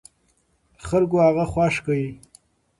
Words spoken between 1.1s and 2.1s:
هغه خوښ کړ.